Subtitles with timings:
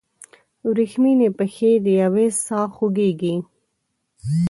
[0.67, 3.35] وریښمینې پښې دیوې ساه خوږیږي